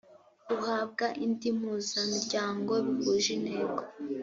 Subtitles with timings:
[0.55, 3.81] uhabwa indi mpuzamiryango bihuje intego